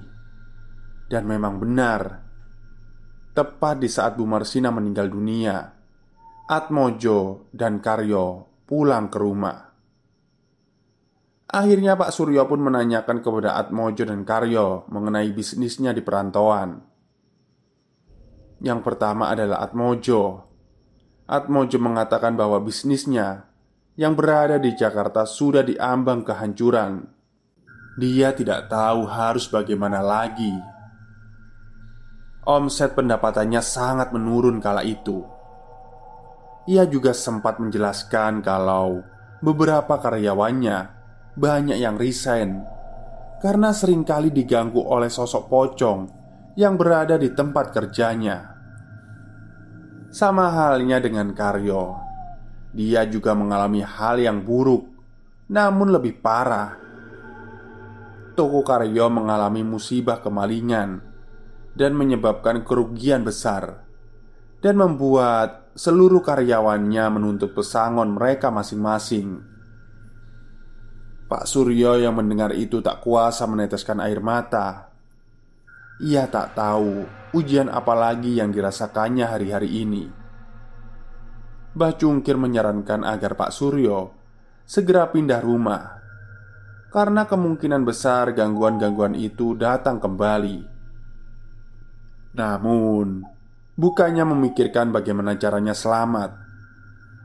Dan 1.11 1.27
memang 1.27 1.59
benar. 1.59 2.23
Tepat 3.35 3.83
di 3.83 3.91
saat 3.91 4.15
Bu 4.15 4.23
Marsina 4.23 4.71
meninggal 4.71 5.11
dunia, 5.11 5.59
Atmojo 6.47 7.51
dan 7.51 7.83
Karyo 7.83 8.47
pulang 8.63 9.11
ke 9.11 9.17
rumah. 9.19 9.57
Akhirnya 11.53 11.99
Pak 11.99 12.15
Suryo 12.15 12.47
pun 12.47 12.63
menanyakan 12.63 13.19
kepada 13.19 13.59
Atmojo 13.59 14.07
dan 14.07 14.23
Karyo 14.23 14.87
mengenai 14.87 15.27
bisnisnya 15.35 15.91
di 15.91 15.99
perantauan. 15.99 16.92
Yang 18.63 18.79
pertama 18.87 19.27
adalah 19.27 19.59
Atmojo. 19.59 20.47
Atmojo 21.27 21.77
mengatakan 21.83 22.39
bahwa 22.39 22.63
bisnisnya 22.63 23.43
yang 23.99 24.15
berada 24.15 24.55
di 24.55 24.71
Jakarta 24.71 25.27
sudah 25.27 25.67
diambang 25.67 26.23
kehancuran. 26.23 27.03
Dia 27.99 28.31
tidak 28.31 28.71
tahu 28.71 29.05
harus 29.05 29.51
bagaimana 29.51 29.99
lagi. 29.99 30.55
Omset 32.47 32.95
pendapatannya 32.95 33.59
sangat 33.59 34.15
menurun 34.15 34.63
kala 34.63 34.81
itu. 34.87 35.21
Ia 36.71 36.87
juga 36.87 37.11
sempat 37.11 37.59
menjelaskan 37.59 38.39
kalau 38.39 39.03
beberapa 39.43 39.99
karyawannya 39.99 40.77
banyak 41.35 41.77
yang 41.83 41.99
resign 41.99 42.63
karena 43.43 43.75
sering 43.75 44.07
kali 44.07 44.31
diganggu 44.31 44.79
oleh 44.79 45.11
sosok 45.11 45.51
pocong 45.51 45.99
yang 46.55 46.79
berada 46.79 47.19
di 47.19 47.35
tempat 47.35 47.75
kerjanya. 47.75 48.52
Sama 50.13 50.53
halnya 50.53 51.01
dengan 51.01 51.33
Karyo. 51.33 51.97
Dia 52.69 53.01
juga 53.09 53.33
mengalami 53.33 53.81
hal 53.81 54.21
yang 54.21 54.45
buruk 54.45 54.85
Namun 55.49 55.89
lebih 55.89 56.21
parah. 56.21 56.77
Toko 58.37 58.61
Karyo 58.61 59.09
mengalami 59.09 59.65
musibah 59.65 60.21
kemalingan 60.21 61.01
Dan 61.73 61.97
menyebabkan 61.97 62.61
kerugian 62.61 63.25
besar 63.25 63.89
Dan 64.61 64.77
membuat 64.77 65.73
seluruh 65.73 66.21
karyawannya 66.21 67.09
menuntut 67.09 67.57
pesangon 67.57 68.13
mereka 68.13 68.53
masing-masing. 68.53 69.41
Pak 71.25 71.49
Suryo 71.49 71.97
yang 71.97 72.13
mendengar 72.13 72.53
itu 72.53 72.85
tak 72.85 73.01
kuasa 73.01 73.49
meneteskan 73.49 73.97
air 73.97 74.21
mata 74.21 74.92
Ia 76.03 76.27
tak 76.27 76.59
tahu 76.59 77.07
ujian 77.31 77.71
apa 77.71 77.95
lagi 77.95 78.35
yang 78.35 78.51
dirasakannya 78.51 79.23
hari-hari 79.23 79.87
ini. 79.87 80.03
Mbah 81.79 81.95
Cungkir 81.95 82.35
menyarankan 82.35 83.07
agar 83.07 83.39
Pak 83.39 83.55
Suryo 83.55 84.11
segera 84.67 85.07
pindah 85.07 85.39
rumah 85.39 86.03
karena 86.91 87.23
kemungkinan 87.23 87.87
besar 87.87 88.35
gangguan-gangguan 88.35 89.15
itu 89.15 89.55
datang 89.55 89.97
kembali. 90.03 90.59
Namun, 92.35 93.23
bukannya 93.79 94.27
memikirkan 94.27 94.91
bagaimana 94.93 95.39
caranya 95.39 95.73
selamat, 95.73 96.35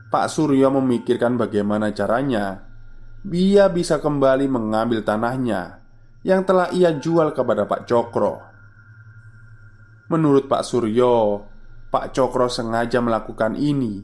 Pak 0.09 0.25
Suryo 0.31 0.73
memikirkan 0.73 1.37
bagaimana 1.37 1.93
caranya 1.93 2.65
dia 3.21 3.67
bisa 3.69 3.99
kembali 3.99 4.47
mengambil 4.49 5.05
tanahnya 5.05 5.83
yang 6.25 6.41
telah 6.47 6.71
ia 6.73 6.95
jual 6.95 7.35
kepada 7.35 7.69
Pak 7.69 7.85
Cokro. 7.85 8.48
Menurut 10.09 10.49
Pak 10.49 10.65
Suryo, 10.65 11.45
Pak 11.93 12.17
Cokro 12.17 12.49
sengaja 12.49 12.97
melakukan 12.97 13.53
ini 13.53 14.01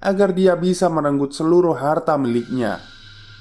agar 0.00 0.32
dia 0.32 0.56
bisa 0.56 0.88
merenggut 0.88 1.36
seluruh 1.36 1.76
harta 1.76 2.16
miliknya 2.16 2.80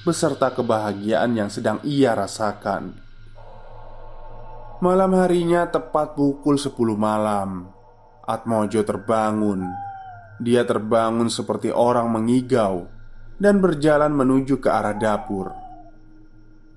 beserta 0.04 0.52
kebahagiaan 0.52 1.40
yang 1.40 1.48
sedang 1.48 1.80
ia 1.88 2.12
rasakan. 2.12 3.00
Malam 4.84 5.16
harinya 5.16 5.70
tepat 5.72 6.18
pukul 6.18 6.60
10 6.60 6.74
malam 7.00 7.70
Atmojo 8.28 8.82
terbangun. 8.82 9.72
Dia 10.42 10.66
terbangun 10.66 11.30
seperti 11.30 11.70
orang 11.70 12.10
mengigau 12.10 12.90
Dan 13.38 13.62
berjalan 13.62 14.10
menuju 14.10 14.58
ke 14.58 14.74
arah 14.74 14.98
dapur. 14.98 15.54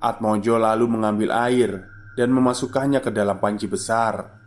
Atmojo 0.04 0.60
lalu 0.60 0.84
mengambil 0.84 1.32
air 1.32 1.88
Dan 2.12 2.28
memasukkannya 2.36 3.00
ke 3.00 3.08
dalam 3.08 3.40
panci 3.40 3.64
besar 3.64 4.43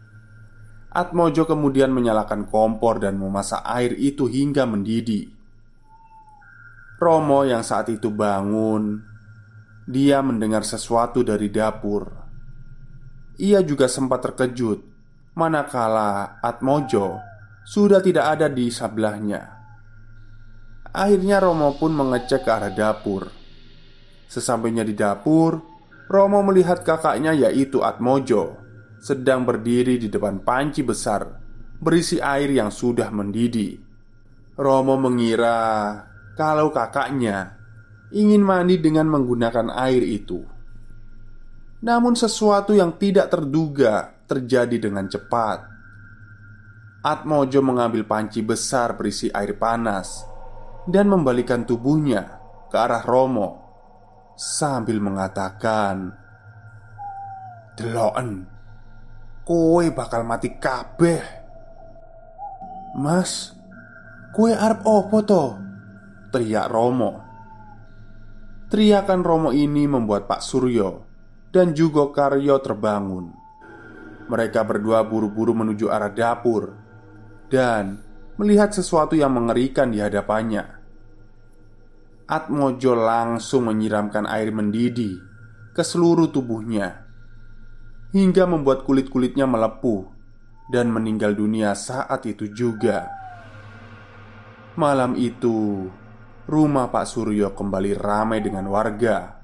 Atmojo 0.97 1.45
kemudian 1.45 1.93
menyalakan 1.93 2.49
kompor 2.49 2.97
dan 2.97 3.21
memasak 3.21 3.61
air 3.69 3.93
itu 3.93 4.25
hingga 4.25 4.65
mendidih. 4.65 5.29
Romo 6.97 7.45
yang 7.45 7.61
saat 7.61 7.93
itu 7.93 8.09
bangun 8.09 9.05
Dia 9.85 10.25
mendengar 10.25 10.65
sesuatu 10.65 11.21
dari 11.21 11.53
dapur. 11.53 12.09
Ia 13.37 13.61
juga 13.61 13.85
sempat 13.85 14.25
terkejut 14.25 14.81
Manakala 15.37 16.41
Atmojo 16.41 17.21
Sudah 17.61 18.01
tidak 18.01 18.33
ada 18.33 18.49
di 18.49 18.73
sebelahnya. 18.73 19.53
Akhirnya 20.89 21.37
Romo 21.37 21.77
pun 21.77 21.93
mengecek 21.93 22.41
ke 22.41 22.49
arah 22.49 22.73
dapur. 22.73 23.29
Sesampainya 24.25 24.81
di 24.81 24.97
dapur 24.97 25.61
Romo 26.09 26.41
melihat 26.41 26.81
kakaknya 26.81 27.37
yaitu 27.37 27.85
Atmojo 27.85 28.66
Sedang 28.97 29.45
berdiri 29.45 30.01
di 30.01 30.07
depan 30.09 30.41
panci 30.41 30.81
besar 30.81 31.25
Berisi 31.77 32.17
air 32.17 32.49
yang 32.49 32.73
sudah 32.73 33.13
mendidih 33.13 33.87
Romo 34.57 34.97
mengira 34.97 35.93
kalau 36.33 36.73
kakaknya 36.73 37.57
ingin 38.09 38.41
mandi 38.41 38.81
dengan 38.81 39.05
menggunakan 39.05 39.69
air 39.69 40.01
itu. 40.01 40.41
Namun, 41.85 42.17
sesuatu 42.17 42.73
yang 42.73 42.97
tidak 42.97 43.29
terduga 43.29 44.17
terjadi 44.25 44.89
dengan 44.89 45.05
cepat. 45.05 45.77
Atmojo 47.05 47.61
mengambil 47.61 48.03
panci 48.09 48.41
besar 48.41 48.97
berisi 48.97 49.29
air 49.29 49.53
panas 49.55 50.25
dan 50.89 51.05
membalikan 51.05 51.61
tubuhnya 51.61 52.41
ke 52.67 52.75
arah 52.75 53.05
Romo 53.05 53.49
sambil 54.33 54.97
mengatakan, 54.97 56.11
"Deloken, 57.77 58.56
kowe 59.47 59.87
bakal 59.95 60.27
mati 60.27 60.59
kabeh." 60.59 61.23
Mas, 62.99 63.55
kowe 64.35 64.51
arep 64.51 64.83
opo 64.83 65.23
toh? 65.23 65.67
Teriak 66.27 66.67
Romo 66.67 67.23
Teriakan 68.67 69.23
Romo 69.23 69.55
ini 69.55 69.87
membuat 69.87 70.27
Pak 70.27 70.43
Suryo 70.43 71.07
dan 71.55 71.71
juga 71.71 72.11
Karyo 72.11 72.59
terbangun 72.59 73.31
Mereka 74.27 74.67
berdua 74.67 75.07
buru-buru 75.07 75.55
menuju 75.55 75.87
arah 75.87 76.11
dapur 76.11 76.75
Dan 77.47 77.95
melihat 78.35 78.75
sesuatu 78.75 79.15
yang 79.15 79.39
mengerikan 79.39 79.87
di 79.87 80.03
hadapannya 80.03 80.67
Atmojo 82.27 82.91
langsung 82.91 83.71
menyiramkan 83.71 84.27
air 84.27 84.51
mendidih 84.51 85.15
ke 85.71 85.79
seluruh 85.79 86.27
tubuhnya 86.27 87.06
Hingga 88.15 88.47
membuat 88.47 88.87
kulit-kulitnya 88.87 89.43
melepuh 89.43 90.07
Dan 90.71 90.91
meninggal 90.95 91.35
dunia 91.35 91.75
saat 91.75 92.23
itu 92.23 92.47
juga 92.51 93.07
Malam 94.77 95.17
itu 95.17 95.89
rumah 96.45 96.87
Pak 96.93 97.05
Suryo 97.09 97.51
kembali 97.57 97.97
ramai 97.97 98.45
dengan 98.45 98.69
warga. 98.69 99.41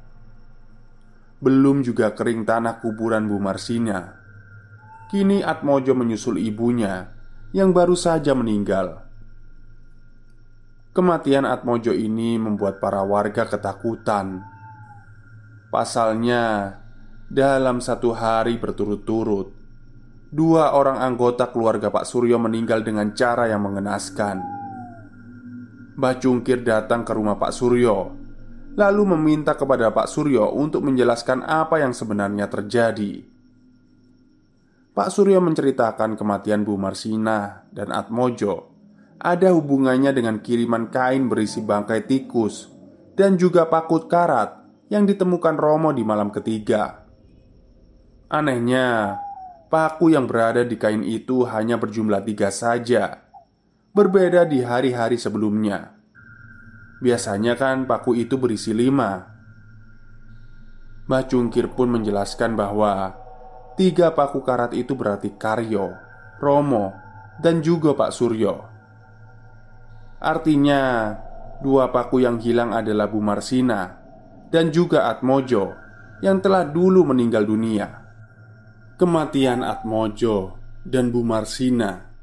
Belum 1.42 1.82
juga 1.82 2.16
kering 2.16 2.46
tanah 2.46 2.80
kuburan 2.80 3.26
Bu 3.26 3.42
Marsina. 3.42 4.14
Kini 5.10 5.42
Atmojo 5.42 5.98
menyusul 5.98 6.38
ibunya 6.38 7.12
yang 7.50 7.74
baru 7.74 7.98
saja 7.98 8.38
meninggal. 8.38 9.04
Kematian 10.94 11.50
Atmojo 11.50 11.98
ini 11.98 12.38
membuat 12.38 12.78
para 12.78 13.02
warga 13.02 13.50
ketakutan. 13.50 14.46
Pasalnya, 15.74 16.78
dalam 17.34 17.82
satu 17.82 18.14
hari 18.14 18.62
berturut-turut, 18.62 19.50
dua 20.30 20.78
orang 20.78 21.02
anggota 21.02 21.50
keluarga 21.50 21.90
Pak 21.90 22.06
Suryo 22.06 22.38
meninggal 22.38 22.86
dengan 22.86 23.10
cara 23.18 23.50
yang 23.50 23.66
mengenaskan. 23.66 24.38
Mbah 25.98 26.16
Cungkir 26.22 26.62
datang 26.62 27.02
ke 27.02 27.14
rumah 27.14 27.38
Pak 27.38 27.54
Suryo 27.54 27.98
Lalu 28.74 29.14
meminta 29.14 29.54
kepada 29.54 29.94
Pak 29.94 30.10
Suryo 30.10 30.50
untuk 30.58 30.82
menjelaskan 30.82 31.46
apa 31.46 31.78
yang 31.78 31.94
sebenarnya 31.94 32.50
terjadi. 32.50 33.22
Pak 34.98 35.10
Suryo 35.14 35.38
menceritakan 35.38 36.18
kematian 36.18 36.66
Bu 36.66 36.82
Marsina 36.82 37.70
dan 37.70 37.94
Atmojo. 37.94 38.74
Ada 39.22 39.54
hubungannya 39.54 40.10
dengan 40.10 40.42
kiriman 40.42 40.90
kain 40.90 41.32
berisi 41.32 41.64
bangkai 41.64 42.04
tikus 42.04 42.68
Dan 43.14 43.40
juga 43.40 43.70
pakut 43.72 44.10
karat 44.12 44.66
yang 44.90 45.06
ditemukan 45.08 45.56
Romo 45.56 45.96
di 45.96 46.04
malam 46.04 46.28
ketiga 46.34 47.03
Anehnya, 48.34 49.22
paku 49.70 50.10
yang 50.10 50.26
berada 50.26 50.66
di 50.66 50.74
kain 50.74 51.06
itu 51.06 51.46
hanya 51.46 51.78
berjumlah 51.78 52.26
tiga 52.26 52.50
saja 52.50 53.22
berbeda 53.94 54.50
di 54.50 54.66
hari-hari 54.66 55.22
sebelumnya. 55.22 55.94
Biasanya 56.98 57.54
kan 57.54 57.86
paku 57.86 58.18
itu 58.18 58.42
berisi 58.42 58.74
lima. 58.74 59.22
Mbah 61.06 61.30
Cungkir 61.30 61.70
pun 61.78 61.94
menjelaskan 61.94 62.58
bahwa 62.58 63.14
tiga 63.78 64.10
paku 64.10 64.42
karat 64.42 64.74
itu 64.74 64.98
berarti 64.98 65.38
Karyo, 65.38 65.94
Romo, 66.42 66.90
dan 67.38 67.62
juga 67.62 67.94
Pak 67.94 68.10
Suryo. 68.10 68.66
Artinya, 70.18 71.14
dua 71.62 71.94
paku 71.94 72.26
yang 72.26 72.42
hilang 72.42 72.74
adalah 72.74 73.06
Bu 73.06 73.22
Marsina 73.22 73.94
dan 74.50 74.74
juga 74.74 75.06
Atmojo 75.06 75.70
yang 76.26 76.42
telah 76.42 76.66
dulu 76.66 77.06
meninggal 77.14 77.46
dunia. 77.46 78.03
Kematian 78.94 79.66
Atmojo 79.66 80.54
dan 80.86 81.10
Bu 81.10 81.26
Marsina 81.26 82.14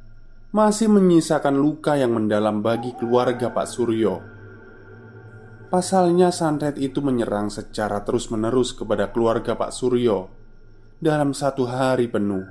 masih 0.54 0.86
menyisakan 0.86 1.58
luka 1.58 1.98
yang 1.98 2.14
mendalam 2.14 2.62
bagi 2.62 2.94
keluarga 2.94 3.50
Pak 3.50 3.66
Suryo. 3.66 4.22
Pasalnya, 5.66 6.30
santet 6.30 6.78
itu 6.78 7.02
menyerang 7.02 7.50
secara 7.50 8.06
terus-menerus 8.06 8.70
kepada 8.70 9.10
keluarga 9.10 9.58
Pak 9.58 9.74
Suryo 9.74 10.30
dalam 11.02 11.34
satu 11.34 11.66
hari 11.66 12.06
penuh. 12.06 12.46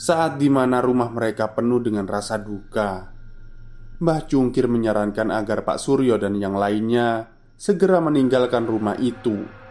Saat 0.00 0.40
di 0.40 0.48
mana 0.48 0.80
rumah 0.80 1.12
mereka 1.12 1.52
penuh 1.52 1.84
dengan 1.84 2.08
rasa 2.08 2.40
duka, 2.40 3.12
Mbah 4.00 4.24
Cungkir 4.24 4.72
menyarankan 4.72 5.28
agar 5.28 5.68
Pak 5.68 5.76
Suryo 5.76 6.16
dan 6.16 6.32
yang 6.40 6.56
lainnya 6.56 7.28
segera 7.60 8.00
meninggalkan 8.00 8.64
rumah 8.64 8.96
itu. 8.96 9.63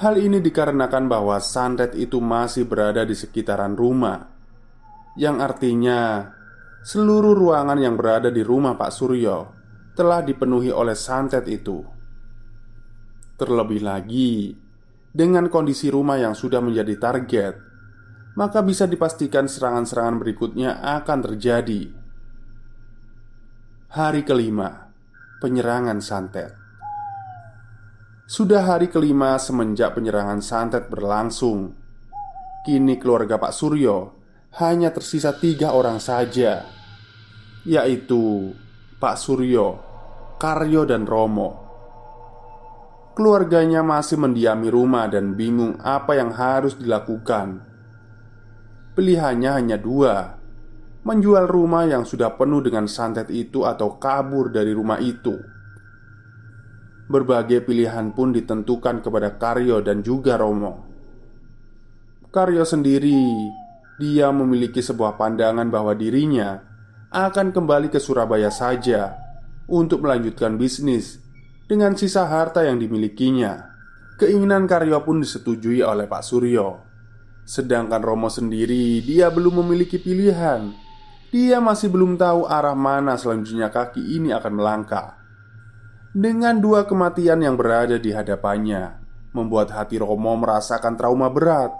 Hal 0.00 0.16
ini 0.16 0.40
dikarenakan 0.40 1.04
bahwa 1.10 1.36
santet 1.42 1.92
itu 1.98 2.16
masih 2.16 2.64
berada 2.64 3.04
di 3.04 3.12
sekitaran 3.12 3.76
rumah 3.76 4.24
yang 5.20 5.44
artinya 5.44 6.32
seluruh 6.80 7.36
ruangan 7.36 7.76
yang 7.76 8.00
berada 8.00 8.32
di 8.32 8.40
rumah 8.40 8.74
Pak 8.80 8.88
Suryo 8.88 9.38
telah 9.92 10.24
dipenuhi 10.24 10.72
oleh 10.72 10.96
santet 10.96 11.44
itu. 11.52 11.84
Terlebih 13.36 13.84
lagi, 13.84 14.56
dengan 15.12 15.52
kondisi 15.52 15.92
rumah 15.92 16.16
yang 16.16 16.32
sudah 16.32 16.64
menjadi 16.64 16.96
target, 16.96 17.54
maka 18.32 18.64
bisa 18.64 18.88
dipastikan 18.88 19.44
serangan-serangan 19.44 20.16
berikutnya 20.16 20.80
akan 20.80 21.18
terjadi. 21.20 21.92
Hari 23.92 24.24
kelima, 24.24 24.88
penyerangan 25.44 26.00
santet. 26.00 26.61
Sudah 28.32 28.64
hari 28.64 28.88
kelima 28.88 29.36
semenjak 29.36 29.92
penyerangan 29.92 30.40
santet 30.40 30.88
berlangsung. 30.88 31.76
Kini 32.64 32.96
keluarga 32.96 33.36
Pak 33.36 33.52
Suryo 33.52 34.16
hanya 34.56 34.88
tersisa 34.88 35.36
tiga 35.36 35.76
orang 35.76 36.00
saja, 36.00 36.64
yaitu 37.68 38.56
Pak 38.96 39.20
Suryo, 39.20 39.76
Karyo, 40.40 40.88
dan 40.88 41.04
Romo. 41.04 41.60
keluarganya 43.12 43.84
masih 43.84 44.16
mendiami 44.16 44.72
rumah 44.72 45.12
dan 45.12 45.36
bingung 45.36 45.76
apa 45.84 46.16
yang 46.16 46.32
harus 46.32 46.72
dilakukan. 46.80 47.60
Pilihannya 48.96 49.60
hanya 49.60 49.76
dua: 49.76 50.40
menjual 51.04 51.44
rumah 51.52 51.84
yang 51.84 52.08
sudah 52.08 52.32
penuh 52.40 52.64
dengan 52.64 52.88
santet 52.88 53.28
itu, 53.28 53.68
atau 53.68 54.00
kabur 54.00 54.48
dari 54.48 54.72
rumah 54.72 54.96
itu. 55.04 55.51
Berbagai 57.12 57.60
pilihan 57.68 58.16
pun 58.16 58.32
ditentukan 58.32 59.04
kepada 59.04 59.36
Karyo 59.36 59.84
dan 59.84 60.00
juga 60.00 60.40
Romo. 60.40 60.80
Karyo 62.32 62.64
sendiri, 62.64 63.28
dia 64.00 64.32
memiliki 64.32 64.80
sebuah 64.80 65.20
pandangan 65.20 65.68
bahwa 65.68 65.92
dirinya 65.92 66.64
akan 67.12 67.52
kembali 67.52 67.92
ke 67.92 68.00
Surabaya 68.00 68.48
saja 68.48 69.12
untuk 69.68 70.08
melanjutkan 70.08 70.56
bisnis 70.56 71.20
dengan 71.68 71.92
sisa 72.00 72.24
harta 72.24 72.64
yang 72.64 72.80
dimilikinya. 72.80 73.60
Keinginan 74.16 74.64
Karyo 74.64 75.04
pun 75.04 75.20
disetujui 75.20 75.84
oleh 75.84 76.08
Pak 76.08 76.24
Suryo. 76.24 76.80
Sedangkan 77.44 78.00
Romo 78.00 78.32
sendiri, 78.32 79.04
dia 79.04 79.28
belum 79.28 79.60
memiliki 79.60 80.00
pilihan. 80.00 80.72
Dia 81.28 81.60
masih 81.60 81.92
belum 81.92 82.16
tahu 82.16 82.48
arah 82.48 82.72
mana 82.72 83.20
selanjutnya 83.20 83.68
kaki 83.68 84.00
ini 84.00 84.32
akan 84.32 84.52
melangkah. 84.56 85.21
Dengan 86.12 86.60
dua 86.60 86.84
kematian 86.84 87.40
yang 87.40 87.56
berada 87.56 87.96
di 87.96 88.12
hadapannya, 88.12 89.00
membuat 89.32 89.72
hati 89.72 89.96
Romo 89.96 90.36
merasakan 90.36 90.92
trauma 90.92 91.32
berat. 91.32 91.72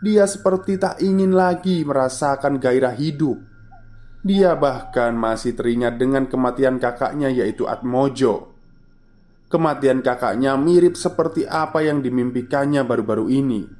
Dia 0.00 0.24
seperti 0.24 0.80
tak 0.80 0.96
ingin 1.04 1.36
lagi 1.36 1.84
merasakan 1.84 2.56
gairah 2.56 2.96
hidup. 2.96 3.36
Dia 4.24 4.56
bahkan 4.56 5.12
masih 5.12 5.52
teringat 5.52 6.00
dengan 6.00 6.24
kematian 6.24 6.80
kakaknya, 6.80 7.28
yaitu 7.28 7.68
Atmojo. 7.68 8.48
Kematian 9.52 10.00
kakaknya 10.00 10.56
mirip 10.56 10.96
seperti 10.96 11.44
apa 11.44 11.84
yang 11.84 12.00
dimimpikannya 12.00 12.80
baru-baru 12.80 13.28
ini. 13.28 13.79